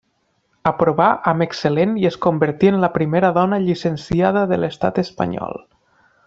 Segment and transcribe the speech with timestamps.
[0.69, 5.63] Aprovà amb excel·lent i es convertí en la primera dona llicenciada de l'Estat espanyol.